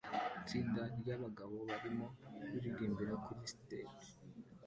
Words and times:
Itsinda 0.39 0.81
ryabagabo 0.99 1.55
barimo 1.69 2.05
kuririmbira 2.47 3.13
kuri 3.23 3.41
stage 3.53 4.07